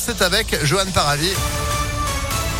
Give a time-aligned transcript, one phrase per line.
[0.00, 1.28] c'est avec Johan Paravi.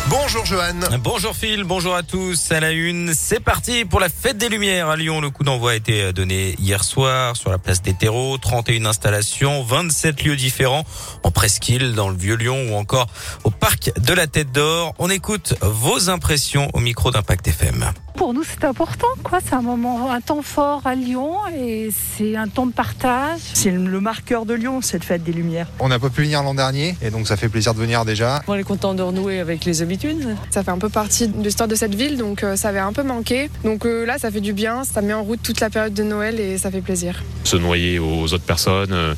[0.09, 0.75] Bonjour Johan.
[0.99, 2.51] Bonjour Phil, bonjour à tous.
[2.51, 5.21] À la une, c'est parti pour la fête des Lumières à Lyon.
[5.21, 8.37] Le coup d'envoi a été donné hier soir sur la place des terreaux.
[8.37, 10.83] 31 installations, 27 lieux différents
[11.23, 13.07] en presqu'île, dans le Vieux-Lyon ou encore
[13.43, 14.93] au parc de la Tête d'Or.
[14.99, 19.07] On écoute vos impressions au micro d'Impact FM pour nous, c'est important.
[19.23, 19.39] quoi.
[19.43, 23.39] C'est un moment, un temps fort à Lyon et c'est un temps de partage.
[23.55, 25.65] C'est le marqueur de Lyon, cette fête des Lumières.
[25.79, 28.43] On n'a pas pu venir l'an dernier et donc ça fait plaisir de venir déjà.
[28.47, 30.37] On est content de renouer avec les habitudes.
[30.51, 32.93] Ça fait un peu partie de l'histoire de cette ville, donc euh, ça avait un
[32.93, 33.49] peu manqué.
[33.63, 36.03] Donc euh, là, ça fait du bien, ça met en route toute la période de
[36.03, 37.23] Noël et ça fait plaisir.
[37.43, 39.15] Se noyer aux autres personnes, euh,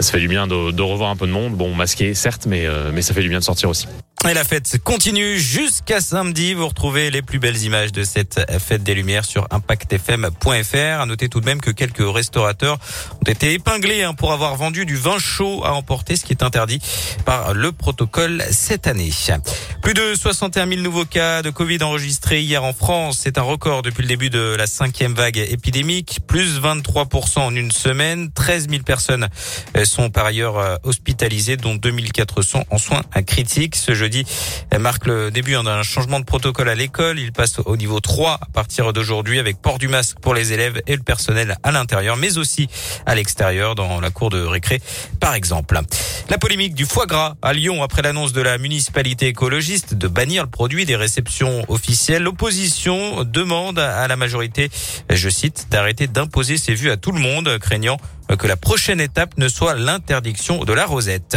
[0.00, 1.52] ça fait du bien de, de revoir un peu de monde.
[1.52, 3.86] Bon, masqué certes, mais, mais ça fait du bien de sortir aussi.
[4.28, 6.52] Et la fête continue jusqu'à samedi.
[6.52, 11.00] Vous retrouvez les plus belles images de cette fête des Lumières sur impactfm.fr.
[11.00, 12.78] À noter tout de même que quelques restaurateurs
[13.20, 16.42] ont été épinglés hein, pour avoir vendu du vin chaud à emporter, ce qui est
[16.42, 16.80] interdit
[17.24, 19.12] par le protocole cette année.
[19.86, 23.20] Plus de 61 000 nouveaux cas de Covid enregistrés hier en France.
[23.22, 26.18] C'est un record depuis le début de la cinquième vague épidémique.
[26.26, 28.32] Plus 23% en une semaine.
[28.32, 29.28] 13 000 personnes
[29.76, 33.76] euh, sont par ailleurs euh, hospitalisées, dont 2400 en soins critiques.
[33.76, 34.24] Ce jeudi
[34.76, 37.20] marque le début hein, d'un changement de protocole à l'école.
[37.20, 40.82] Il passe au niveau 3 à partir d'aujourd'hui avec port du masque pour les élèves
[40.88, 42.66] et le personnel à l'intérieur, mais aussi
[43.06, 44.80] à l'extérieur dans la cour de récré,
[45.20, 45.80] par exemple.
[46.28, 50.42] La polémique du foie gras à Lyon après l'annonce de la municipalité écologiste de bannir
[50.44, 52.22] le produit des réceptions officielles.
[52.22, 54.70] L'opposition demande à la majorité,
[55.10, 57.98] je cite, d'arrêter d'imposer ses vues à tout le monde, craignant
[58.34, 61.36] que la prochaine étape ne soit l'interdiction de la rosette.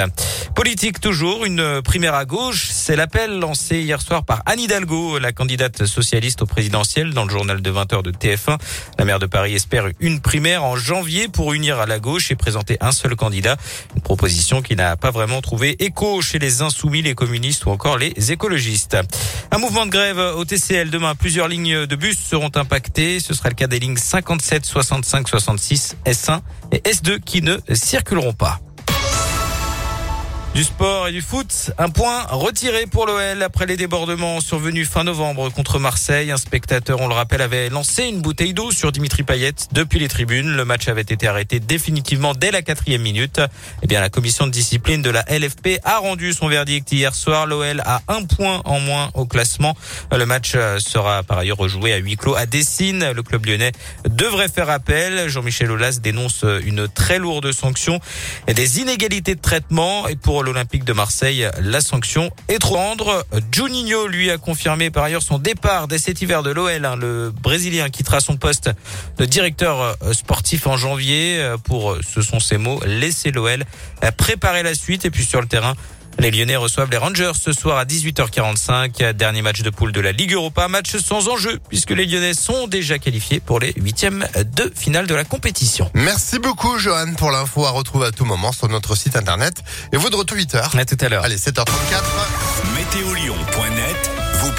[0.55, 5.31] Politique toujours, une primaire à gauche, c'est l'appel lancé hier soir par Anne Hidalgo, la
[5.31, 8.57] candidate socialiste au présidentiel dans le journal de 20h de TF1.
[8.97, 12.35] La maire de Paris espère une primaire en janvier pour unir à la gauche et
[12.35, 13.57] présenter un seul candidat.
[13.95, 17.97] Une proposition qui n'a pas vraiment trouvé écho chez les insoumis, les communistes ou encore
[17.97, 18.97] les écologistes.
[19.51, 21.15] Un mouvement de grève au TCL demain.
[21.15, 23.19] Plusieurs lignes de bus seront impactées.
[23.19, 26.41] Ce sera le cas des lignes 57, 65, 66, S1
[26.72, 28.59] et S2 qui ne circuleront pas.
[30.55, 35.05] Du sport et du foot, un point retiré pour l'OL après les débordements survenus fin
[35.05, 36.31] novembre contre Marseille.
[36.31, 40.09] Un spectateur, on le rappelle, avait lancé une bouteille d'eau sur Dimitri Payet depuis les
[40.09, 40.49] tribunes.
[40.49, 43.39] Le match avait été arrêté définitivement dès la quatrième minute.
[43.83, 47.45] Eh bien, la commission de discipline de la LFP a rendu son verdict hier soir.
[47.45, 49.77] L'OL a un point en moins au classement.
[50.11, 53.11] Le match sera par ailleurs rejoué à huis clos à Dessine.
[53.16, 53.71] Le club lyonnais
[54.09, 55.29] devrait faire appel.
[55.29, 58.01] Jean-Michel Aulas dénonce une très lourde sanction
[58.47, 60.07] et des inégalités de traitement.
[60.09, 61.47] Et pour l'Olympique de Marseille.
[61.61, 63.25] La sanction est trop rendre.
[63.51, 66.85] Juninho, lui, a confirmé par ailleurs son départ dès cet hiver de l'OL.
[66.85, 66.95] Hein.
[66.95, 68.69] le Brésilien quittera son poste
[69.17, 73.63] de directeur euh, sportif en janvier euh, pour, euh, ce sont ses mots, laisser l'OL
[74.17, 75.75] préparer la suite et puis sur le terrain.
[76.19, 79.13] Les Lyonnais reçoivent les Rangers ce soir à 18h45.
[79.13, 80.68] Dernier match de poule de la Ligue Europa.
[80.68, 85.16] Match sans enjeu puisque les Lyonnais sont déjà qualifiés pour les huitièmes de finale de
[85.16, 85.90] la compétition.
[85.94, 89.63] Merci beaucoup, Johan, pour l'info à retrouver à tout moment sur notre site internet.
[89.94, 90.78] Et vous de retour 8h.
[90.78, 91.24] À tout à l'heure.
[91.24, 91.66] Allez, 7h34.
[92.75, 94.52] Météolion.net vous